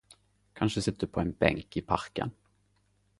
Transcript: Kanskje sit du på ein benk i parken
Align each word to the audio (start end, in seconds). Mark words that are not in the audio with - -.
Kanskje 0.59 0.81
sit 0.85 0.97
du 1.03 1.09
på 1.17 1.21
ein 1.23 1.29
benk 1.45 1.79
i 1.81 1.83
parken 1.93 2.33